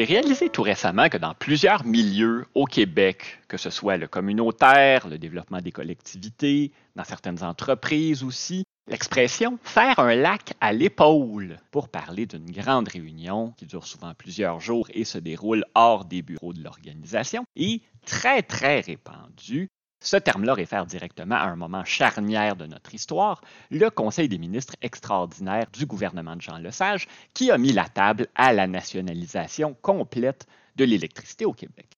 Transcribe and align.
J'ai 0.00 0.06
réalisé 0.06 0.48
tout 0.48 0.62
récemment 0.62 1.10
que 1.10 1.18
dans 1.18 1.34
plusieurs 1.34 1.84
milieux 1.84 2.46
au 2.54 2.64
Québec, 2.64 3.38
que 3.48 3.58
ce 3.58 3.68
soit 3.68 3.98
le 3.98 4.08
communautaire, 4.08 5.06
le 5.08 5.18
développement 5.18 5.60
des 5.60 5.72
collectivités, 5.72 6.72
dans 6.96 7.04
certaines 7.04 7.42
entreprises 7.42 8.24
aussi, 8.24 8.64
l'expression 8.88 9.58
faire 9.62 9.98
un 9.98 10.14
lac 10.14 10.54
à 10.62 10.72
l'épaule 10.72 11.58
pour 11.70 11.90
parler 11.90 12.24
d'une 12.24 12.50
grande 12.50 12.88
réunion 12.88 13.52
qui 13.58 13.66
dure 13.66 13.86
souvent 13.86 14.14
plusieurs 14.14 14.58
jours 14.58 14.88
et 14.94 15.04
se 15.04 15.18
déroule 15.18 15.66
hors 15.74 16.06
des 16.06 16.22
bureaux 16.22 16.54
de 16.54 16.62
l'organisation 16.62 17.44
est 17.54 17.82
très 18.06 18.40
très 18.40 18.80
répandue 18.80 19.68
ce 20.02 20.16
terme-là 20.16 20.54
réfère 20.54 20.86
directement 20.86 21.34
à 21.34 21.44
un 21.44 21.56
moment 21.56 21.84
charnière 21.84 22.56
de 22.56 22.66
notre 22.66 22.94
histoire, 22.94 23.42
le 23.70 23.90
Conseil 23.90 24.28
des 24.28 24.38
ministres 24.38 24.74
extraordinaire 24.80 25.66
du 25.72 25.84
gouvernement 25.84 26.36
de 26.36 26.40
Jean 26.40 26.56
Lesage, 26.56 27.06
qui 27.34 27.50
a 27.50 27.58
mis 27.58 27.72
la 27.72 27.86
table 27.86 28.28
à 28.34 28.52
la 28.52 28.66
nationalisation 28.66 29.76
complète 29.82 30.46
de 30.76 30.84
l'électricité 30.84 31.44
au 31.44 31.52
Québec. 31.52 31.90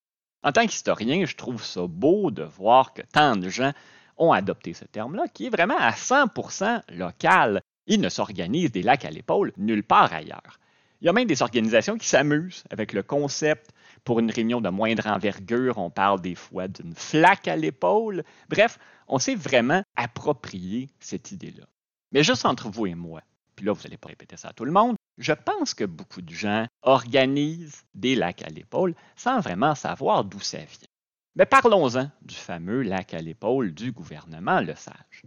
En 0.43 0.51
tant 0.51 0.66
qu'historien, 0.66 1.24
je 1.24 1.37
trouve 1.37 1.62
ça 1.62 1.87
beau 1.87 2.33
de 2.33 2.43
voir 2.43 2.93
que 2.93 3.02
tant 3.02 3.37
de 3.37 3.48
gens 3.48 3.73
ont 4.19 4.32
adopté 4.32 4.74
ce 4.74 4.84
terme-là, 4.84 5.29
qui 5.29 5.46
est 5.46 5.51
vraiment 5.51 5.79
à 5.79 5.93
100% 5.93 6.82
local. 6.88 7.62
Il 7.87 8.01
ne 8.01 8.09
s'organise 8.09 8.73
des 8.73 8.82
lacs 8.82 9.05
à 9.05 9.10
l'épaule 9.10 9.52
nulle 9.57 9.84
part 9.84 10.12
ailleurs. 10.12 10.59
Il 11.01 11.07
y 11.07 11.09
a 11.09 11.12
même 11.12 11.27
des 11.27 11.43
organisations 11.43 11.98
qui 11.98 12.09
s'amusent 12.09 12.65
avec 12.71 12.93
le 12.93 13.02
concept 13.02 13.71
pour 14.05 14.19
une 14.19 14.30
réunion 14.30 14.61
de 14.61 14.69
moindre 14.69 15.06
envergure, 15.06 15.79
on 15.79 15.91
parle 15.91 16.20
des 16.20 16.34
fois 16.34 16.69
d'une 16.69 16.95
flaque 16.95 17.48
à 17.48 17.56
l'épaule. 17.56 18.24
Bref, 18.48 18.79
on 19.09 19.19
s'est 19.19 19.34
vraiment 19.34 19.83
approprié 19.97 20.88
cette 20.98 21.33
idée-là. 21.33 21.65
Mais 22.12 22.23
juste 22.23 22.45
entre 22.45 22.69
vous 22.69 22.87
et 22.87 22.95
moi, 22.95 23.23
puis 23.57 23.66
là, 23.66 23.73
vous 23.73 23.83
n'allez 23.83 23.96
pas 23.96 24.09
répéter 24.09 24.37
ça 24.37 24.48
à 24.48 24.52
tout 24.52 24.65
le 24.65 24.73
monde, 24.73 24.96
je 25.19 25.33
pense 25.33 25.74
que 25.74 25.84
beaucoup 25.84 26.23
de 26.23 26.34
gens 26.34 26.66
organisent 26.83 27.84
des 27.95 28.15
lacs 28.15 28.43
à 28.43 28.49
l'épaule 28.49 28.95
sans 29.16 29.41
vraiment 29.41 29.74
savoir 29.74 30.24
d'où 30.24 30.41
ça 30.41 30.59
vient. 30.59 30.88
Mais 31.37 31.46
parlons-en 31.46 32.10
du 32.23 32.35
fameux 32.35 32.82
lac 32.82 33.15
à 33.15 33.21
l'épaule 33.21 33.73
du 33.73 33.93
gouvernement 33.93 34.60
Le 34.60 34.74
Sage. 34.74 35.23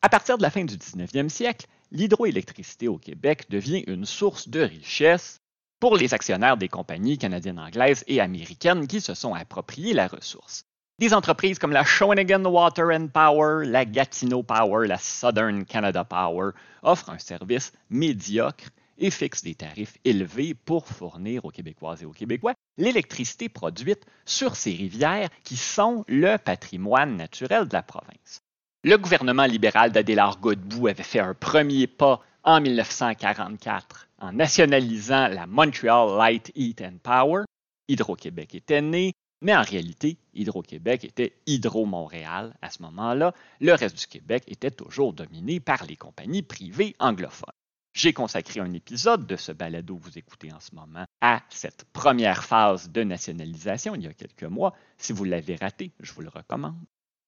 À 0.00 0.08
partir 0.08 0.36
de 0.36 0.42
la 0.42 0.50
fin 0.50 0.64
du 0.64 0.76
19e 0.76 1.28
siècle, 1.28 1.66
l'hydroélectricité 1.90 2.88
au 2.88 2.98
Québec 2.98 3.46
devient 3.50 3.84
une 3.86 4.04
source 4.04 4.48
de 4.48 4.60
richesse 4.60 5.41
pour 5.82 5.96
les 5.96 6.14
actionnaires 6.14 6.56
des 6.56 6.68
compagnies 6.68 7.18
canadiennes 7.18 7.58
anglaises 7.58 8.04
et 8.06 8.20
américaines 8.20 8.86
qui 8.86 9.00
se 9.00 9.14
sont 9.14 9.34
appropriées 9.34 9.94
la 9.94 10.06
ressource. 10.06 10.64
Des 11.00 11.12
entreprises 11.12 11.58
comme 11.58 11.72
la 11.72 11.82
Shawinigan 11.82 12.44
Water 12.44 12.90
and 12.92 13.08
Power, 13.08 13.66
la 13.66 13.84
Gatineau 13.84 14.44
Power, 14.44 14.86
la 14.86 14.98
Southern 14.98 15.64
Canada 15.64 16.04
Power 16.04 16.52
offrent 16.84 17.10
un 17.10 17.18
service 17.18 17.72
médiocre 17.90 18.66
et 18.96 19.10
fixent 19.10 19.42
des 19.42 19.56
tarifs 19.56 19.98
élevés 20.04 20.54
pour 20.54 20.86
fournir 20.86 21.44
aux 21.44 21.50
Québécoises 21.50 22.04
et 22.04 22.06
aux 22.06 22.12
Québécois 22.12 22.54
l'électricité 22.78 23.48
produite 23.48 24.06
sur 24.24 24.54
ces 24.54 24.70
rivières 24.70 25.30
qui 25.42 25.56
sont 25.56 26.04
le 26.06 26.36
patrimoine 26.36 27.16
naturel 27.16 27.66
de 27.66 27.74
la 27.74 27.82
province. 27.82 28.40
Le 28.84 28.98
gouvernement 28.98 29.46
libéral 29.46 29.90
d'Adélard 29.90 30.38
Godbout 30.38 30.86
avait 30.86 31.02
fait 31.02 31.18
un 31.18 31.34
premier 31.34 31.88
pas 31.88 32.20
en 32.44 32.60
1944 32.60 34.06
en 34.22 34.32
nationalisant 34.32 35.28
la 35.28 35.46
Montreal 35.46 36.16
Light, 36.16 36.52
Heat 36.54 36.80
and 36.80 36.98
Power. 37.02 37.44
Hydro-Québec 37.88 38.54
était 38.54 38.80
né, 38.80 39.12
mais 39.42 39.54
en 39.54 39.62
réalité, 39.62 40.16
Hydro-Québec 40.34 41.04
était 41.04 41.34
Hydro-Montréal 41.46 42.54
à 42.62 42.70
ce 42.70 42.80
moment-là. 42.82 43.34
Le 43.60 43.72
reste 43.74 43.98
du 43.98 44.06
Québec 44.06 44.44
était 44.46 44.70
toujours 44.70 45.12
dominé 45.12 45.58
par 45.58 45.84
les 45.84 45.96
compagnies 45.96 46.42
privées 46.42 46.94
anglophones. 47.00 47.52
J'ai 47.92 48.12
consacré 48.14 48.60
un 48.60 48.72
épisode 48.72 49.26
de 49.26 49.36
ce 49.36 49.52
balado 49.52 49.96
que 49.96 50.04
vous 50.04 50.18
écoutez 50.18 50.50
en 50.52 50.60
ce 50.60 50.74
moment 50.74 51.04
à 51.20 51.42
cette 51.50 51.84
première 51.92 52.44
phase 52.44 52.88
de 52.90 53.02
nationalisation 53.02 53.94
il 53.94 54.04
y 54.04 54.06
a 54.06 54.14
quelques 54.14 54.44
mois. 54.44 54.74
Si 54.96 55.12
vous 55.12 55.24
l'avez 55.24 55.56
raté, 55.56 55.92
je 56.00 56.12
vous 56.12 56.22
le 56.22 56.30
recommande. 56.30 56.78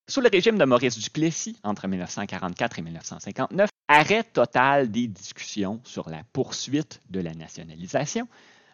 Sous 0.09 0.21
le 0.21 0.29
régime 0.29 0.57
de 0.57 0.65
Maurice 0.65 0.99
Duplessis, 0.99 1.59
entre 1.65 1.89
1944 1.89 2.79
et 2.79 2.83
1959, 2.83 3.71
arrêt 3.89 4.25
total 4.25 4.91
des 4.91 5.07
discussions 5.07 5.81
sur 5.85 6.09
la 6.09 6.23
poursuite 6.33 7.01
de 7.11 7.21
la 7.21 7.35
nationalisation, 7.35 8.29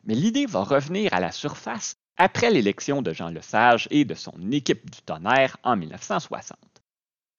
mais 0.05 0.15
l'idée 0.15 0.47
va 0.47 0.63
revenir 0.63 1.13
à 1.13 1.21
la 1.21 1.33
surface 1.33 1.97
après 2.17 2.51
l'élection 2.51 3.03
de 3.03 3.13
Jean 3.13 3.29
Lesage 3.29 3.89
et 3.91 4.05
de 4.05 4.15
son 4.15 4.51
équipe 4.53 4.91
du 4.91 5.01
tonnerre 5.03 5.57
en 5.63 5.77
1960. 5.77 6.59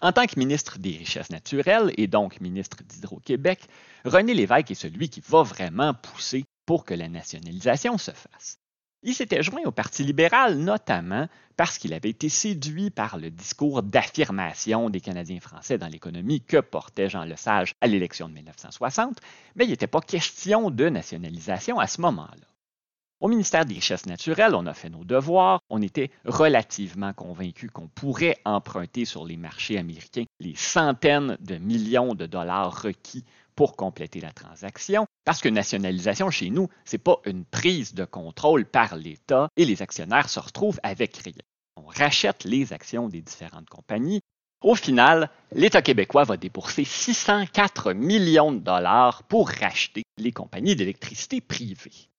En 0.02 0.12
tant 0.12 0.26
que 0.26 0.40
ministre 0.40 0.80
des 0.80 0.98
Richesses 0.98 1.30
naturelles 1.30 1.94
et 1.98 2.08
donc 2.08 2.42
ministre 2.42 2.78
d'Hydro-Québec, 2.84 3.68
René 4.04 4.34
Lévesque 4.34 4.72
est 4.72 4.76
celui 4.76 5.10
qui 5.10 5.22
va 5.22 5.44
vraiment 5.44 5.94
pousser 5.94 6.46
pour 6.66 6.86
que 6.86 6.96
la 6.96 7.08
nationalisation 7.08 7.98
se 8.00 8.12
fasse. 8.12 8.61
Il 9.04 9.16
s'était 9.16 9.42
joint 9.42 9.64
au 9.66 9.72
Parti 9.72 10.04
libéral 10.04 10.60
notamment 10.60 11.28
parce 11.58 11.80
qu'il 11.80 11.94
avait 11.94 12.10
été 12.10 12.30
séduit 12.30 12.92
par 12.92 13.18
le 13.18 13.32
discours 13.32 13.82
d'affirmation 13.82 14.92
des 14.92 15.02
Canadiens 15.02 15.40
français 15.40 15.80
dans 15.80 15.88
l'économie 15.88 16.42
que 16.42 16.58
portait 16.58 17.10
Jean 17.10 17.24
Lesage 17.24 17.74
à 17.82 17.88
l'élection 17.88 18.30
de 18.30 18.34
1960, 18.36 19.18
mais 19.56 19.66
il 19.66 19.72
n'était 19.72 19.88
pas 19.88 20.02
question 20.02 20.70
de 20.70 20.88
nationalisation 20.88 21.80
à 21.80 21.88
ce 21.88 22.00
moment-là. 22.02 22.46
Au 23.22 23.28
ministère 23.28 23.66
des 23.66 23.76
Richesses 23.76 24.06
naturelles, 24.06 24.54
on 24.54 24.68
a 24.68 24.74
fait 24.74 24.90
nos 24.90 25.04
devoirs, 25.04 25.62
on 25.72 25.82
était 25.82 26.12
relativement 26.26 27.14
convaincus 27.14 27.72
qu'on 27.72 27.88
pourrait 27.88 28.38
emprunter 28.46 29.06
sur 29.06 29.26
les 29.26 29.38
marchés 29.38 29.80
américains 29.80 30.26
les 30.40 30.56
centaines 30.56 31.38
de 31.40 31.58
millions 31.58 32.14
de 32.14 32.28
dollars 32.28 32.84
requis 32.84 33.26
pour 33.56 33.76
compléter 33.76 34.22
la 34.22 34.32
transaction, 34.32 35.06
parce 35.26 35.42
que 35.42 35.50
nationalisation 35.50 36.30
chez 36.30 36.50
nous, 36.50 36.70
ce 36.86 36.96
n'est 36.96 37.04
pas 37.04 37.22
une 37.26 37.46
prise 37.46 37.94
de 37.94 38.06
contrôle 38.06 38.66
par 38.66 38.96
l'État 38.96 39.50
et 39.58 39.66
les 39.66 39.82
actionnaires 39.82 40.30
se 40.30 40.40
retrouvent 40.40 40.80
avec 40.84 41.18
rien. 41.18 41.34
On 41.76 41.86
rachète 41.86 42.44
les 42.44 42.74
actions 42.74 43.10
des 43.10 43.22
différentes 43.22 43.70
compagnies. 43.70 44.22
Au 44.62 44.76
final, 44.76 45.30
l'État 45.52 45.82
québécois 45.82 46.24
va 46.24 46.38
débourser 46.38 46.84
604 46.84 47.94
millions 47.94 48.52
de 48.52 48.60
dollars 48.60 49.24
pour 49.24 49.50
racheter 49.50 50.04
les 50.18 50.32
compagnies 50.32 50.76
d'électricité 50.76 51.42
privées. 51.42 52.10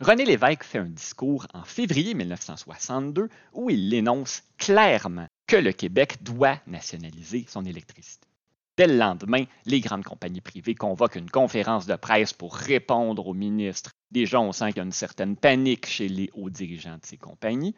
René 0.00 0.24
Lévesque 0.24 0.64
fait 0.64 0.78
un 0.78 0.88
discours 0.88 1.46
en 1.52 1.62
février 1.62 2.14
1962 2.14 3.28
où 3.52 3.68
il 3.68 3.92
énonce 3.92 4.42
clairement 4.56 5.26
que 5.46 5.56
le 5.56 5.72
Québec 5.72 6.22
doit 6.22 6.58
nationaliser 6.66 7.44
son 7.46 7.66
électricité. 7.66 8.29
Dès 8.80 8.86
le 8.86 8.96
lendemain, 8.96 9.44
les 9.66 9.80
grandes 9.80 10.04
compagnies 10.04 10.40
privées 10.40 10.74
convoquent 10.74 11.16
une 11.16 11.28
conférence 11.28 11.84
de 11.84 11.96
presse 11.96 12.32
pour 12.32 12.56
répondre 12.56 13.26
aux 13.26 13.34
ministres. 13.34 13.90
Déjà, 14.10 14.40
on 14.40 14.52
sent 14.52 14.68
qu'il 14.68 14.78
y 14.78 14.80
a 14.80 14.84
une 14.84 14.90
certaine 14.90 15.36
panique 15.36 15.84
chez 15.84 16.08
les 16.08 16.30
hauts 16.32 16.48
dirigeants 16.48 16.96
de 16.96 17.04
ces 17.04 17.18
compagnies. 17.18 17.74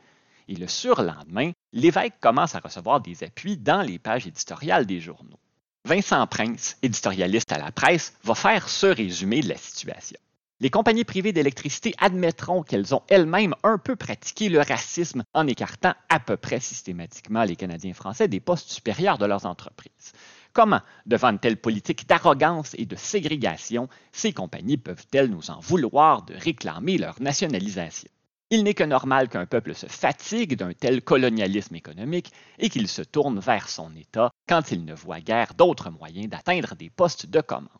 Et 0.46 0.54
le 0.54 0.68
surlendemain, 0.68 1.50
l'évêque 1.72 2.20
commence 2.20 2.54
à 2.54 2.60
recevoir 2.60 3.00
des 3.00 3.24
appuis 3.24 3.56
dans 3.56 3.82
les 3.82 3.98
pages 3.98 4.28
éditoriales 4.28 4.86
des 4.86 5.00
journaux. 5.00 5.40
Vincent 5.86 6.24
Prince, 6.28 6.76
éditorialiste 6.82 7.50
à 7.50 7.58
la 7.58 7.72
presse, 7.72 8.14
va 8.22 8.36
faire 8.36 8.68
ce 8.68 8.86
résumé 8.86 9.40
de 9.40 9.48
la 9.48 9.56
situation. 9.56 10.20
Les 10.60 10.70
compagnies 10.70 11.02
privées 11.02 11.32
d'électricité 11.32 11.92
admettront 11.98 12.62
qu'elles 12.62 12.94
ont 12.94 13.02
elles-mêmes 13.08 13.56
un 13.64 13.78
peu 13.78 13.96
pratiqué 13.96 14.48
le 14.48 14.60
racisme 14.60 15.24
en 15.34 15.48
écartant 15.48 15.94
à 16.08 16.20
peu 16.20 16.36
près 16.36 16.60
systématiquement 16.60 17.42
les 17.42 17.56
Canadiens 17.56 17.94
français 17.94 18.28
des 18.28 18.38
postes 18.38 18.70
supérieurs 18.70 19.18
de 19.18 19.26
leurs 19.26 19.46
entreprises. 19.46 20.12
Comment, 20.52 20.80
devant 21.06 21.30
une 21.30 21.38
telle 21.38 21.56
politique 21.56 22.06
d'arrogance 22.06 22.74
et 22.76 22.84
de 22.84 22.96
ségrégation, 22.96 23.88
ces 24.12 24.32
compagnies 24.32 24.76
peuvent-elles 24.76 25.30
nous 25.30 25.50
en 25.50 25.60
vouloir 25.60 26.22
de 26.22 26.34
réclamer 26.34 26.98
leur 26.98 27.20
nationalisation? 27.22 28.10
Il 28.50 28.64
n'est 28.64 28.74
que 28.74 28.84
normal 28.84 29.30
qu'un 29.30 29.46
peuple 29.46 29.74
se 29.74 29.86
fatigue 29.86 30.56
d'un 30.56 30.74
tel 30.74 31.00
colonialisme 31.00 31.74
économique 31.74 32.32
et 32.58 32.68
qu'il 32.68 32.86
se 32.86 33.00
tourne 33.00 33.40
vers 33.40 33.70
son 33.70 33.96
État 33.96 34.30
quand 34.46 34.70
il 34.70 34.84
ne 34.84 34.92
voit 34.92 35.20
guère 35.20 35.54
d'autres 35.54 35.88
moyens 35.88 36.28
d'atteindre 36.28 36.74
des 36.74 36.90
postes 36.90 37.24
de 37.24 37.40
commande. 37.40 37.70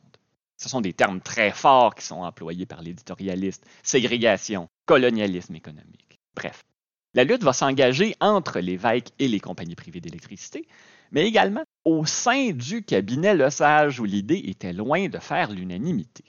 Ce 0.57 0.71
sont 0.71 0.81
des 0.81 0.95
termes 0.95 1.21
très 1.21 1.51
forts 1.51 1.95
qui 1.95 2.07
sont 2.07 2.23
employés 2.23 2.65
par 2.65 2.81
l'éditorialiste 2.81 3.67
ségrégation, 3.83 4.69
colonialisme 4.87 5.55
économique. 5.57 6.19
Bref, 6.35 6.65
la 7.13 7.25
lutte 7.25 7.43
va 7.43 7.53
s'engager 7.53 8.17
entre 8.21 8.59
l'évêque 8.59 9.11
et 9.19 9.29
les 9.29 9.41
compagnies 9.41 9.75
privées 9.75 10.01
d'électricité, 10.01 10.67
mais 11.13 11.27
également 11.27 11.63
au 11.85 12.05
sein 12.07 12.51
du 12.53 12.83
cabinet 12.83 13.35
Le 13.35 13.51
Sage 13.51 14.01
où 14.01 14.05
l'idée 14.05 14.43
était 14.47 14.73
loin 14.73 15.09
de 15.09 15.19
faire 15.19 15.53
l'unanimité. 15.53 16.25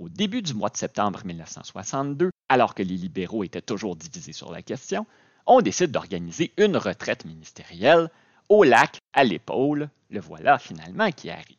Au 0.00 0.08
début 0.08 0.42
du 0.42 0.54
mois 0.54 0.70
de 0.70 0.76
septembre 0.76 1.20
1962, 1.24 2.30
alors 2.48 2.74
que 2.74 2.82
les 2.82 2.96
libéraux 2.96 3.44
étaient 3.44 3.60
toujours 3.60 3.96
divisés 3.96 4.32
sur 4.32 4.50
la 4.50 4.62
question, 4.62 5.06
on 5.46 5.60
décide 5.60 5.90
d'organiser 5.90 6.52
une 6.56 6.76
retraite 6.76 7.26
ministérielle 7.26 8.10
au 8.48 8.64
lac 8.64 8.98
à 9.12 9.24
l'épaule. 9.24 9.90
Le 10.10 10.20
voilà 10.20 10.58
finalement 10.58 11.10
qui 11.10 11.30
arrive. 11.30 11.56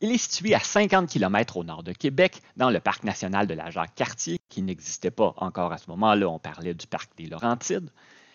Il 0.00 0.10
est 0.10 0.18
situé 0.18 0.54
à 0.54 0.60
50 0.60 1.08
km 1.08 1.56
au 1.56 1.64
nord 1.64 1.82
de 1.82 1.92
Québec, 1.92 2.42
dans 2.56 2.70
le 2.70 2.80
parc 2.80 3.04
national 3.04 3.46
de 3.46 3.54
la 3.54 3.70
Jacques-Cartier, 3.70 4.38
qui 4.48 4.62
n'existait 4.62 5.12
pas 5.12 5.32
encore 5.36 5.72
à 5.72 5.78
ce 5.78 5.88
moment-là, 5.90 6.28
on 6.28 6.38
parlait 6.38 6.74
du 6.74 6.86
parc 6.86 7.16
des 7.16 7.26
Laurentides. 7.26 7.88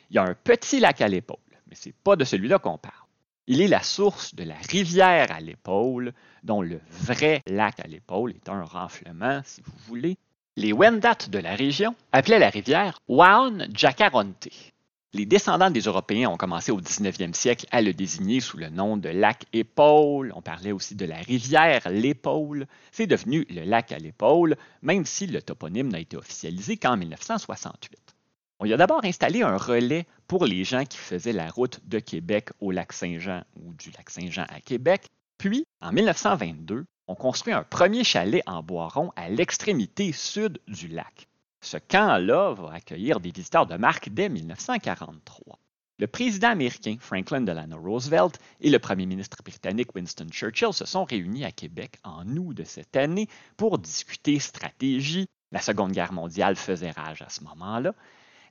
Il 0.09 0.15
y 0.15 0.17
a 0.17 0.23
un 0.23 0.33
petit 0.33 0.79
lac 0.79 1.01
à 1.01 1.07
l'épaule, 1.07 1.37
mais 1.67 1.75
ce 1.75 1.89
n'est 1.89 1.95
pas 2.03 2.15
de 2.15 2.23
celui-là 2.23 2.57
qu'on 2.57 2.77
parle. 2.77 3.08
Il 3.51 3.61
est 3.61 3.67
la 3.67 3.81
source 3.81 4.35
de 4.35 4.43
la 4.43 4.53
rivière 4.69 5.31
à 5.31 5.39
l'épaule, 5.39 6.13
dont 6.43 6.61
le 6.61 6.79
vrai 6.91 7.41
lac 7.47 7.79
à 7.79 7.87
l'épaule 7.87 8.35
est 8.35 8.47
un 8.47 8.63
renflement, 8.63 9.41
si 9.43 9.61
vous 9.61 9.73
voulez. 9.87 10.19
Les 10.55 10.71
Wendat 10.71 11.17
de 11.31 11.39
la 11.39 11.55
région 11.55 11.95
appelaient 12.11 12.37
la 12.37 12.51
rivière 12.51 12.99
Waon 13.07 13.65
Jacaronte. 13.73 14.49
Les 15.13 15.25
descendants 15.25 15.71
des 15.71 15.79
Européens 15.79 16.29
ont 16.29 16.37
commencé 16.37 16.71
au 16.71 16.79
19e 16.79 17.33
siècle 17.33 17.65
à 17.71 17.81
le 17.81 17.91
désigner 17.91 18.39
sous 18.39 18.57
le 18.57 18.69
nom 18.69 18.97
de 18.97 19.09
lac 19.09 19.45
Épaule. 19.51 20.31
On 20.35 20.43
parlait 20.43 20.71
aussi 20.71 20.93
de 20.93 21.05
la 21.05 21.17
rivière 21.17 21.89
l'Épaule. 21.89 22.67
C'est 22.91 23.07
devenu 23.07 23.47
le 23.49 23.63
lac 23.63 23.91
à 23.91 23.97
l'épaule, 23.97 24.57
même 24.83 25.05
si 25.05 25.25
le 25.25 25.41
toponyme 25.41 25.91
n'a 25.91 25.99
été 25.99 26.17
officialisé 26.17 26.77
qu'en 26.77 26.97
1968. 26.97 28.08
On 28.61 28.65
y 28.65 28.73
a 28.73 28.77
d'abord 28.77 29.05
installé 29.05 29.41
un 29.41 29.55
relais 29.55 30.05
pour 30.27 30.45
les 30.45 30.65
gens 30.65 30.83
qui 30.83 30.97
faisaient 30.97 31.31
la 31.31 31.49
route 31.49 31.79
de 31.87 31.99
Québec 31.99 32.49
au 32.59 32.71
lac 32.71 32.91
Saint-Jean 32.91 33.43
ou 33.55 33.73
du 33.73 33.89
lac 33.91 34.09
Saint-Jean 34.09 34.45
à 34.49 34.59
Québec. 34.59 35.07
Puis, 35.37 35.65
en 35.79 35.93
1922, 35.93 36.83
on 37.07 37.15
construit 37.15 37.53
un 37.53 37.63
premier 37.63 38.03
chalet 38.03 38.43
en 38.45 38.61
bois 38.61 38.89
rond 38.89 39.13
à 39.15 39.29
l'extrémité 39.29 40.11
sud 40.11 40.59
du 40.67 40.89
lac. 40.89 41.29
Ce 41.61 41.77
camp-là 41.77 42.53
va 42.53 42.73
accueillir 42.73 43.21
des 43.21 43.31
visiteurs 43.31 43.65
de 43.65 43.77
marque 43.77 44.09
dès 44.09 44.27
1943. 44.27 45.57
Le 45.97 46.07
président 46.07 46.49
américain 46.49 46.97
Franklin 46.99 47.41
Delano 47.41 47.79
Roosevelt 47.79 48.39
et 48.59 48.69
le 48.69 48.79
premier 48.79 49.05
ministre 49.05 49.41
britannique 49.41 49.95
Winston 49.95 50.27
Churchill 50.31 50.73
se 50.73 50.85
sont 50.85 51.05
réunis 51.05 51.45
à 51.45 51.51
Québec 51.53 51.97
en 52.03 52.27
août 52.35 52.53
de 52.53 52.65
cette 52.65 52.97
année 52.97 53.29
pour 53.55 53.77
discuter 53.79 54.37
stratégie. 54.39 55.27
La 55.53 55.61
Seconde 55.61 55.93
Guerre 55.93 56.13
mondiale 56.13 56.57
faisait 56.57 56.91
rage 56.91 57.21
à 57.21 57.29
ce 57.29 57.41
moment-là. 57.45 57.93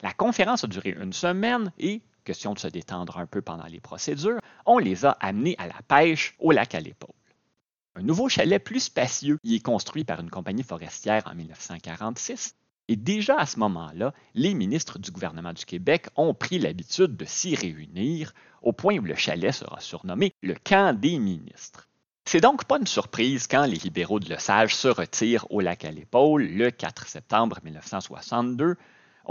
La 0.00 0.12
conférence 0.12 0.64
a 0.64 0.68
duré 0.68 0.96
une 0.98 1.12
semaine 1.12 1.72
et, 1.78 2.02
question 2.24 2.54
de 2.54 2.58
se 2.58 2.68
détendre 2.68 3.18
un 3.18 3.26
peu 3.26 3.42
pendant 3.42 3.66
les 3.66 3.80
procédures, 3.80 4.40
on 4.66 4.78
les 4.78 5.04
a 5.04 5.12
amenés 5.20 5.56
à 5.58 5.66
la 5.66 5.80
pêche 5.86 6.34
au 6.38 6.52
lac 6.52 6.74
à 6.74 6.80
l'épaule. 6.80 7.14
Un 7.96 8.02
nouveau 8.02 8.28
chalet 8.28 8.62
plus 8.62 8.80
spacieux 8.80 9.38
y 9.42 9.56
est 9.56 9.64
construit 9.64 10.04
par 10.04 10.20
une 10.20 10.30
compagnie 10.30 10.62
forestière 10.62 11.24
en 11.26 11.34
1946 11.34 12.54
et 12.88 12.96
déjà 12.96 13.36
à 13.38 13.46
ce 13.46 13.58
moment-là, 13.58 14.14
les 14.34 14.54
ministres 14.54 14.98
du 14.98 15.10
gouvernement 15.10 15.52
du 15.52 15.64
Québec 15.64 16.06
ont 16.16 16.32
pris 16.32 16.58
l'habitude 16.58 17.16
de 17.16 17.24
s'y 17.24 17.54
réunir, 17.54 18.32
au 18.62 18.72
point 18.72 18.98
où 18.98 19.02
le 19.02 19.14
chalet 19.14 19.52
sera 19.52 19.80
surnommé 19.80 20.32
le 20.42 20.54
camp 20.54 20.98
des 20.98 21.18
ministres. 21.18 21.88
C'est 22.24 22.40
donc 22.40 22.64
pas 22.64 22.78
une 22.78 22.86
surprise 22.86 23.46
quand 23.46 23.64
les 23.64 23.78
libéraux 23.78 24.20
de 24.20 24.28
Lesage 24.28 24.74
se 24.74 24.88
retirent 24.88 25.50
au 25.50 25.60
lac 25.60 25.84
à 25.84 25.90
l'épaule 25.90 26.44
le 26.44 26.70
4 26.70 27.06
septembre 27.06 27.58
1962. 27.62 28.76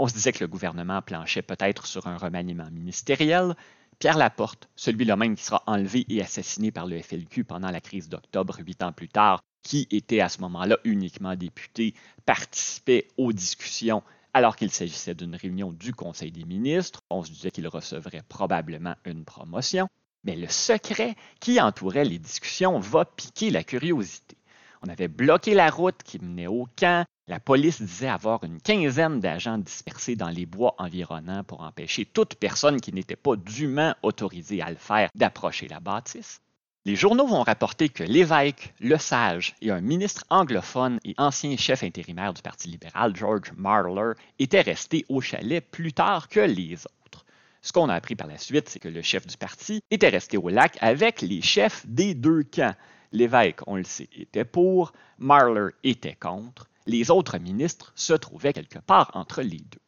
On 0.00 0.06
se 0.06 0.14
disait 0.14 0.32
que 0.32 0.44
le 0.44 0.48
gouvernement 0.48 1.02
planchait 1.02 1.42
peut-être 1.42 1.84
sur 1.86 2.06
un 2.06 2.16
remaniement 2.16 2.70
ministériel. 2.70 3.56
Pierre 3.98 4.16
Laporte, 4.16 4.68
celui-là 4.76 5.16
même 5.16 5.34
qui 5.34 5.42
sera 5.42 5.64
enlevé 5.66 6.06
et 6.08 6.22
assassiné 6.22 6.70
par 6.70 6.86
le 6.86 7.02
FLQ 7.02 7.42
pendant 7.42 7.72
la 7.72 7.80
crise 7.80 8.08
d'octobre 8.08 8.60
huit 8.60 8.80
ans 8.84 8.92
plus 8.92 9.08
tard, 9.08 9.42
qui 9.64 9.88
était 9.90 10.20
à 10.20 10.28
ce 10.28 10.40
moment-là 10.42 10.78
uniquement 10.84 11.34
député, 11.34 11.94
participait 12.24 13.08
aux 13.16 13.32
discussions 13.32 14.04
alors 14.34 14.54
qu'il 14.54 14.70
s'agissait 14.70 15.16
d'une 15.16 15.34
réunion 15.34 15.72
du 15.72 15.92
Conseil 15.92 16.30
des 16.30 16.44
ministres. 16.44 17.02
On 17.10 17.24
se 17.24 17.32
disait 17.32 17.50
qu'il 17.50 17.66
recevrait 17.66 18.22
probablement 18.28 18.94
une 19.04 19.24
promotion. 19.24 19.88
Mais 20.22 20.36
le 20.36 20.48
secret 20.48 21.16
qui 21.40 21.60
entourait 21.60 22.04
les 22.04 22.20
discussions 22.20 22.78
va 22.78 23.04
piquer 23.04 23.50
la 23.50 23.64
curiosité. 23.64 24.37
On 24.82 24.88
avait 24.88 25.08
bloqué 25.08 25.54
la 25.54 25.70
route 25.70 26.02
qui 26.04 26.18
menait 26.18 26.46
au 26.46 26.68
camp. 26.78 27.04
La 27.26 27.40
police 27.40 27.82
disait 27.82 28.08
avoir 28.08 28.44
une 28.44 28.60
quinzaine 28.60 29.20
d'agents 29.20 29.58
dispersés 29.58 30.16
dans 30.16 30.30
les 30.30 30.46
bois 30.46 30.74
environnants 30.78 31.44
pour 31.44 31.62
empêcher 31.62 32.04
toute 32.04 32.36
personne 32.36 32.80
qui 32.80 32.92
n'était 32.92 33.16
pas 33.16 33.36
dûment 33.36 33.94
autorisée 34.02 34.62
à 34.62 34.70
le 34.70 34.76
faire 34.76 35.10
d'approcher 35.14 35.68
la 35.68 35.80
bâtisse. 35.80 36.40
Les 36.84 36.96
journaux 36.96 37.26
vont 37.26 37.42
rapporter 37.42 37.90
que 37.90 38.04
l'évêque, 38.04 38.72
le 38.80 38.96
sage 38.96 39.54
et 39.60 39.70
un 39.70 39.82
ministre 39.82 40.24
anglophone 40.30 41.00
et 41.04 41.14
ancien 41.18 41.54
chef 41.56 41.82
intérimaire 41.82 42.32
du 42.32 42.40
Parti 42.40 42.68
libéral, 42.68 43.14
George 43.14 43.52
Marler, 43.56 44.12
étaient 44.38 44.62
restés 44.62 45.04
au 45.08 45.20
chalet 45.20 45.62
plus 45.62 45.92
tard 45.92 46.28
que 46.28 46.40
les 46.40 46.86
autres. 46.86 47.26
Ce 47.60 47.72
qu'on 47.72 47.90
a 47.90 47.94
appris 47.94 48.14
par 48.14 48.28
la 48.28 48.38
suite, 48.38 48.70
c'est 48.70 48.78
que 48.78 48.88
le 48.88 49.02
chef 49.02 49.26
du 49.26 49.36
parti 49.36 49.82
était 49.90 50.08
resté 50.08 50.38
au 50.38 50.48
lac 50.48 50.78
avec 50.80 51.20
les 51.20 51.42
chefs 51.42 51.84
des 51.86 52.14
deux 52.14 52.44
camps. 52.44 52.74
L'évêque, 53.12 53.60
on 53.66 53.76
le 53.76 53.84
sait, 53.84 54.08
était 54.16 54.44
pour, 54.44 54.92
Marler 55.18 55.70
était 55.82 56.14
contre, 56.14 56.68
les 56.86 57.10
autres 57.10 57.38
ministres 57.38 57.92
se 57.94 58.12
trouvaient 58.12 58.52
quelque 58.52 58.78
part 58.78 59.10
entre 59.14 59.42
les 59.42 59.58
deux. 59.58 59.80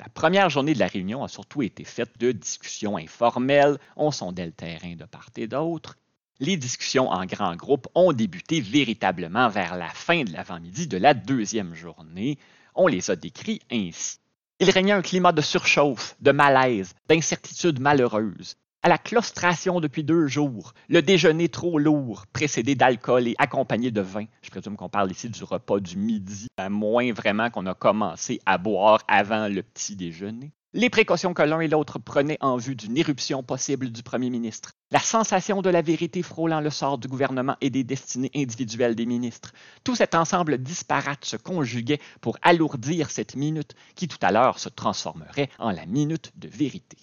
La 0.00 0.08
première 0.08 0.48
journée 0.48 0.74
de 0.74 0.78
la 0.78 0.86
réunion 0.86 1.24
a 1.24 1.28
surtout 1.28 1.62
été 1.62 1.84
faite 1.84 2.18
de 2.20 2.30
discussions 2.32 2.96
informelles, 2.96 3.78
on 3.96 4.10
sondait 4.10 4.46
le 4.46 4.52
terrain 4.52 4.94
de 4.94 5.04
part 5.04 5.30
et 5.36 5.48
d'autre, 5.48 5.96
les 6.40 6.56
discussions 6.56 7.10
en 7.10 7.26
grand 7.26 7.56
groupe 7.56 7.88
ont 7.96 8.12
débuté 8.12 8.60
véritablement 8.60 9.48
vers 9.48 9.76
la 9.76 9.88
fin 9.88 10.22
de 10.22 10.32
l'avant-midi 10.32 10.86
de 10.86 10.96
la 10.96 11.14
deuxième 11.14 11.74
journée. 11.74 12.38
On 12.76 12.86
les 12.86 13.10
a 13.10 13.16
décrits 13.16 13.60
ainsi. 13.72 14.18
Il 14.60 14.70
régnait 14.70 14.92
un 14.92 15.02
climat 15.02 15.32
de 15.32 15.40
surchauffe, 15.40 16.14
de 16.20 16.30
malaise, 16.30 16.94
d'incertitude 17.08 17.80
malheureuse. 17.80 18.56
À 18.82 18.88
la 18.88 18.98
claustration 18.98 19.80
depuis 19.80 20.04
deux 20.04 20.28
jours, 20.28 20.72
le 20.88 21.02
déjeuner 21.02 21.48
trop 21.48 21.78
lourd, 21.78 22.26
précédé 22.32 22.76
d'alcool 22.76 23.26
et 23.26 23.34
accompagné 23.38 23.90
de 23.90 24.00
vin. 24.00 24.26
Je 24.40 24.50
présume 24.50 24.76
qu'on 24.76 24.88
parle 24.88 25.10
ici 25.10 25.28
du 25.28 25.42
repas 25.42 25.80
du 25.80 25.96
midi, 25.96 26.46
à 26.56 26.68
moins 26.70 27.12
vraiment 27.12 27.50
qu'on 27.50 27.66
a 27.66 27.74
commencé 27.74 28.40
à 28.46 28.56
boire 28.56 29.00
avant 29.08 29.48
le 29.48 29.62
petit 29.62 29.96
déjeuner 29.96 30.52
les 30.74 30.90
précautions 30.90 31.32
que 31.32 31.42
l'un 31.42 31.60
et 31.60 31.68
l'autre 31.68 31.98
prenaient 31.98 32.38
en 32.40 32.56
vue 32.56 32.76
d'une 32.76 32.98
éruption 32.98 33.42
possible 33.42 33.90
du 33.90 34.02
premier 34.02 34.28
ministre, 34.28 34.72
la 34.90 34.98
sensation 34.98 35.62
de 35.62 35.70
la 35.70 35.80
vérité 35.80 36.22
frôlant 36.22 36.60
le 36.60 36.70
sort 36.70 36.98
du 36.98 37.08
gouvernement 37.08 37.56
et 37.60 37.70
des 37.70 37.84
destinées 37.84 38.30
individuelles 38.36 38.94
des 38.94 39.06
ministres, 39.06 39.52
tout 39.82 39.94
cet 39.94 40.14
ensemble 40.14 40.58
disparate 40.58 41.24
se 41.24 41.36
conjuguait 41.36 42.00
pour 42.20 42.36
alourdir 42.42 43.10
cette 43.10 43.34
minute 43.34 43.74
qui 43.94 44.08
tout 44.08 44.18
à 44.20 44.30
l'heure 44.30 44.58
se 44.58 44.68
transformerait 44.68 45.48
en 45.58 45.70
la 45.70 45.86
minute 45.86 46.32
de 46.36 46.48
vérité. 46.48 46.98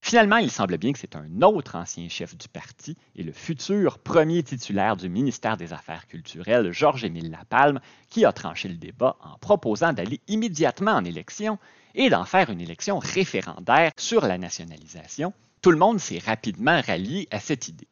Finalement, 0.00 0.36
il 0.38 0.50
semble 0.50 0.78
bien 0.78 0.92
que 0.92 0.98
c'est 0.98 1.16
un 1.16 1.42
autre 1.42 1.76
ancien 1.76 2.08
chef 2.08 2.36
du 2.36 2.48
parti 2.48 2.96
et 3.14 3.22
le 3.22 3.32
futur 3.32 3.98
premier 3.98 4.42
titulaire 4.42 4.96
du 4.96 5.08
ministère 5.08 5.56
des 5.56 5.72
Affaires 5.72 6.06
culturelles, 6.06 6.72
Georges-Émile 6.72 7.30
Lapalme, 7.30 7.80
qui 8.08 8.24
a 8.24 8.32
tranché 8.32 8.68
le 8.68 8.76
débat 8.76 9.16
en 9.20 9.36
proposant 9.38 9.92
d'aller 9.92 10.20
immédiatement 10.28 10.92
en 10.92 11.04
élection 11.04 11.58
et 11.94 12.10
d'en 12.10 12.24
faire 12.24 12.48
une 12.48 12.60
élection 12.60 12.98
référendaire 12.98 13.90
sur 13.98 14.24
la 14.24 14.38
nationalisation. 14.38 15.34
Tout 15.60 15.72
le 15.72 15.78
monde 15.78 15.98
s'est 15.98 16.22
rapidement 16.24 16.80
rallié 16.80 17.26
à 17.30 17.40
cette 17.40 17.68
idée. 17.68 17.88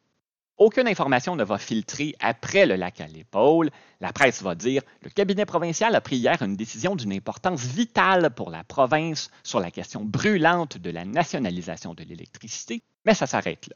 Aucune 0.57 0.87
information 0.87 1.35
ne 1.35 1.43
va 1.43 1.59
filtrer 1.59 2.15
après 2.19 2.65
le 2.65 2.75
lac 2.75 2.99
à 2.99 3.05
l'épaule. 3.05 3.69
La 4.01 4.11
presse 4.11 4.41
va 4.41 4.55
dire 4.55 4.81
le 5.03 5.11
cabinet 5.11 5.45
provincial 5.45 5.93
a 5.93 6.01
pris 6.01 6.17
hier 6.17 6.41
une 6.41 6.55
décision 6.55 6.95
d'une 6.95 7.13
importance 7.13 7.63
vitale 7.63 8.31
pour 8.31 8.49
la 8.49 8.63
province 8.63 9.29
sur 9.43 9.59
la 9.59 9.69
question 9.69 10.03
brûlante 10.03 10.79
de 10.79 10.89
la 10.89 11.05
nationalisation 11.05 11.93
de 11.93 12.03
l'électricité, 12.03 12.81
mais 13.05 13.13
ça 13.13 13.27
s'arrête 13.27 13.67
là. 13.67 13.75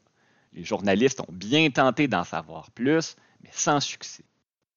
Les 0.54 0.64
journalistes 0.64 1.20
ont 1.20 1.32
bien 1.32 1.70
tenté 1.70 2.08
d'en 2.08 2.24
savoir 2.24 2.72
plus, 2.72 3.16
mais 3.42 3.50
sans 3.52 3.78
succès. 3.78 4.24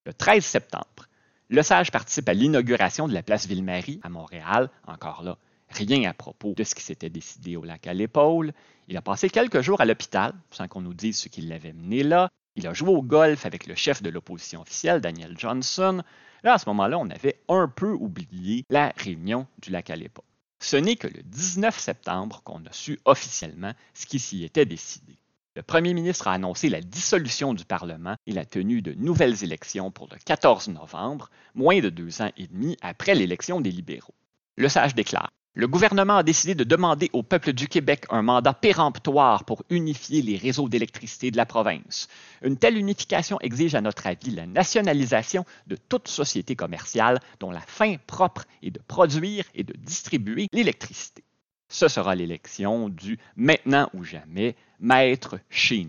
Le 0.06 0.13
13 0.13 0.46
septembre, 0.46 1.08
le 1.50 1.63
Sage 1.63 1.91
participe 1.91 2.29
à 2.29 2.34
l'inauguration 2.34 3.08
de 3.08 3.13
la 3.13 3.24
place 3.24 3.48
Ville-Marie 3.48 4.00
à 4.03 4.10
Montréal, 4.10 4.70
encore 4.86 5.24
là, 5.24 5.38
rien 5.75 6.10
à 6.10 6.13
propos 6.13 6.53
de 6.55 6.63
ce 6.63 6.75
qui 6.75 6.84
s'était 6.84 7.10
décidé 7.10 7.55
au 7.55 7.63
lac 7.63 7.88
à 7.88 7.94
l'épaule. 7.94 8.53
Il 8.88 8.98
a 8.98 9.01
passé 9.01 9.29
quelques 9.29 9.62
jours 9.62 9.82
à 9.82 9.86
l'hôpital, 9.86 10.34
sans 10.51 10.67
qu'on 10.67 10.82
nous 10.82 10.94
dise 10.94 11.20
ce 11.20 11.29
qui 11.29 11.41
l'avait 11.41 11.74
mené 11.74 12.03
là. 12.03 12.29
Il 12.55 12.67
a 12.67 12.74
joué 12.74 12.89
au 12.89 13.01
golf 13.01 13.46
avec 13.46 13.67
le 13.67 13.75
chef 13.75 14.01
de 14.01 14.10
l'opposition 14.10 14.62
officielle, 14.62 15.01
Daniel 15.01 15.38
Johnson. 15.38 16.01
Là, 16.44 16.53
à 16.53 16.58
ce 16.58 16.70
moment-là, 16.70 16.98
on 16.98 17.10
avait 17.10 17.41
un 17.50 17.67
peu 17.67 17.91
oublié 17.91 18.63
la 18.70 18.94
réunion 18.96 19.48
du 19.62 19.72
lac 19.72 19.89
à 19.89 19.96
l'épaule. 19.96 20.25
Ce 20.62 20.77
n'est 20.77 20.96
que 20.96 21.08
le 21.08 21.22
19 21.24 21.77
septembre 21.77 22.41
qu'on 22.44 22.63
a 22.65 22.72
su 22.72 23.00
officiellement 23.05 23.74
ce 23.94 24.05
qui 24.05 24.20
s'y 24.20 24.44
était 24.44 24.65
décidé. 24.65 25.17
Le 25.55 25.63
premier 25.63 25.94
ministre 25.94 26.27
a 26.27 26.34
annoncé 26.34 26.70
la 26.70 26.82
dissolution 26.82 27.53
du 27.53 27.65
Parlement 27.65 28.15
et 28.27 28.34
la 28.34 28.46
tenue 28.46 28.82
de 28.82 28.94
nouvelles 28.94 29.44
élections 29.44 29.89
pour 29.89 30.08
le 30.12 30.17
14 30.25 30.70
novembre, 30.70 31.29
moins 31.53 31.79
de 31.79 31.89
deux 31.89 32.22
ans 32.22 32.32
et 32.38 32.48
demi 32.48 32.77
après 32.82 33.15
l'élection 33.15 33.62
des 33.62 33.72
libéraux. 33.72 34.13
Le 34.58 34.70
sage 34.70 34.96
déclare 34.96 35.32
le 35.57 35.69
gouvernement 35.69 36.17
a 36.17 36.24
décidé 36.24 36.53
de 36.53 36.65
demander 36.65 37.09
au 37.13 37.24
peuple 37.24 37.53
du 37.53 37.69
Québec 37.69 38.05
un 38.09 38.21
mandat 38.21 38.53
péremptoire 38.53 39.45
pour 39.45 39.63
unifier 39.69 40.21
les 40.21 40.35
réseaux 40.35 40.67
d'électricité 40.67 41.31
de 41.31 41.38
la 41.38 41.45
province. 41.45 42.09
Une 42.41 42.57
telle 42.57 42.77
unification 42.77 43.39
exige 43.39 43.74
à 43.74 43.79
notre 43.79 44.05
avis 44.05 44.31
la 44.31 44.47
nationalisation 44.47 45.45
de 45.67 45.77
toute 45.77 46.09
société 46.09 46.57
commerciale 46.57 47.21
dont 47.39 47.51
la 47.51 47.62
fin 47.62 47.95
propre 48.05 48.43
est 48.63 48.71
de 48.71 48.81
produire 48.85 49.45
et 49.55 49.63
de 49.63 49.74
distribuer 49.77 50.50
l'électricité. 50.51 51.24
Ce 51.69 51.88
sera 51.88 52.15
l'élection 52.15 52.89
du 52.89 53.17
maintenant 53.38 53.89
ou 53.93 54.03
jamais 54.03 54.57
maître 54.81 55.39
chez. 55.50 55.88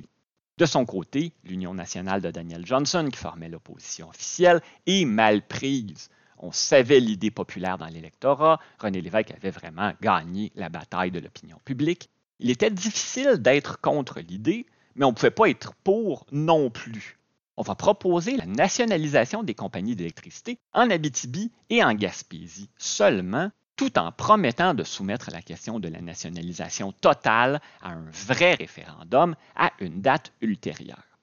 De 0.58 0.64
son 0.64 0.86
côté, 0.86 1.32
l'Union 1.42 1.74
nationale 1.74 2.22
de 2.22 2.30
Daniel 2.30 2.64
Johnson, 2.64 3.08
qui 3.12 3.18
formait 3.18 3.48
l'opposition 3.48 4.08
officielle, 4.10 4.62
est 4.86 5.04
mal 5.04 5.42
prise 5.42 6.08
on 6.38 6.52
savait 6.52 7.00
l'idée 7.00 7.30
populaire 7.30 7.78
dans 7.78 7.86
l'électorat. 7.86 8.60
René 8.78 9.00
Lévesque 9.00 9.32
avait 9.32 9.50
vraiment 9.50 9.92
gagné 10.00 10.52
la 10.54 10.68
bataille 10.68 11.10
de 11.10 11.20
l'opinion 11.20 11.58
publique. 11.64 12.10
Il 12.38 12.50
était 12.50 12.70
difficile 12.70 13.38
d'être 13.38 13.80
contre 13.80 14.20
l'idée, 14.20 14.66
mais 14.94 15.04
on 15.04 15.10
ne 15.10 15.14
pouvait 15.14 15.30
pas 15.30 15.48
être 15.48 15.74
pour 15.84 16.26
non 16.32 16.70
plus. 16.70 17.18
on 17.58 17.62
va 17.62 17.74
proposer 17.74 18.36
la 18.36 18.44
nationalisation 18.44 19.42
des 19.42 19.54
compagnies 19.54 19.96
d'électricité 19.96 20.58
en 20.74 20.90
Abitibi 20.90 21.50
et 21.70 21.82
en 21.82 21.94
Gaspésie 21.94 22.68
seulement, 22.76 23.50
tout 23.76 23.98
en 23.98 24.12
promettant 24.12 24.74
de 24.74 24.84
soumettre 24.84 25.30
la 25.32 25.40
question 25.40 25.80
de 25.80 25.88
la 25.88 26.02
nationalisation 26.02 26.92
totale 26.92 27.62
à 27.80 27.92
un 27.92 28.04
vrai 28.10 28.54
référendum 28.54 29.34
à 29.54 29.72
une 29.80 30.02
date 30.02 30.32
ultérieure. 30.42 31.15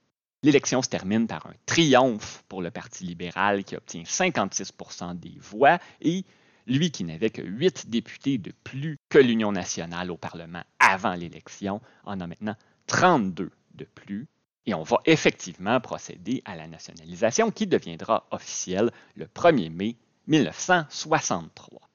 L'élection 0.43 0.81
se 0.81 0.89
termine 0.89 1.25
par 1.25 1.47
un 1.47 1.53
triomphe 1.65 2.43
pour 2.50 2.62
le 2.62 2.69
Parti 2.69 3.05
libéral 3.05 3.63
qui 3.63 3.77
obtient 3.77 4.03
56% 4.03 5.17
des 5.17 5.38
voix 5.39 5.79
et 6.01 6.25
lui 6.67 6.91
qui 6.91 7.05
n'avait 7.05 7.29
que 7.29 7.41
huit 7.41 7.89
députés 7.89 8.38
de 8.38 8.51
plus 8.63 8.97
que 9.07 9.17
l'Union 9.17 9.53
nationale 9.53 10.12
au 10.12 10.17
Parlement 10.17 10.63
avant 10.79 11.13
l'élection 11.13 11.81
en 12.03 12.19
a 12.19 12.27
maintenant 12.27 12.55
32 12.88 13.51
de 13.73 13.85
plus. 13.85 14.27
Et 14.65 14.73
on 14.73 14.83
va 14.83 14.97
effectivement 15.05 15.79
procéder 15.79 16.41
à 16.43 16.57
la 16.57 16.67
nationalisation 16.67 17.50
qui 17.50 17.65
deviendra 17.65 18.27
officielle 18.31 18.91
le 19.15 19.25
1er 19.25 19.69
mai 19.69 19.95
1963. 20.27 21.89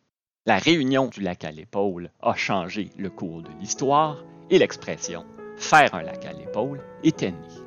La 0.47 0.59
réunion 0.59 1.09
du 1.09 1.21
lac 1.21 1.45
à 1.45 1.51
l'épaule 1.51 2.11
a 2.21 2.35
changé 2.35 2.91
le 2.97 3.11
cours 3.11 3.43
de 3.43 3.51
l'histoire 3.61 4.25
et 4.49 4.59
l'expression 4.59 5.27
faire 5.59 5.95
un 5.95 6.03
lac 6.03 6.25
à 6.25 6.33
l'épaule 6.33 6.81
était 7.03 7.33
née. 7.33 7.58